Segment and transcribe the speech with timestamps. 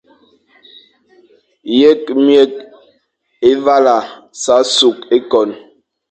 [1.79, 2.57] Yekh myekh,
[3.51, 3.97] Évala
[4.41, 5.49] sa sukh ékon,